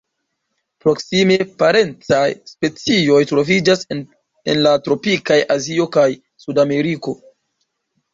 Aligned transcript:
Proksime 0.83 1.35
parencaj 1.63 2.23
specioj 2.51 3.19
troviĝas 3.31 3.83
en 3.97 4.01
la 4.69 4.71
tropikaj 4.87 5.37
Azio 5.57 5.87
kaj 5.97 6.07
Sudameriko. 6.45 7.15